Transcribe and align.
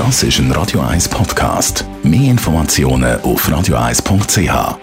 Das 0.00 0.22
ist 0.22 0.38
ein 0.38 0.50
Radio 0.52 0.80
1 0.80 1.10
Podcast. 1.10 1.84
Mehr 2.02 2.30
Informationen 2.30 3.20
auf 3.20 3.46
radio1.ch. 3.46 4.78